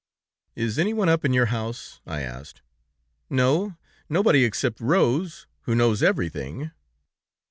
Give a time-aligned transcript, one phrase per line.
[0.55, 2.63] 'Is anyone up in your house?' I asked.
[3.29, 3.77] 'No,
[4.09, 6.71] nobody except Rose, who knows everything.'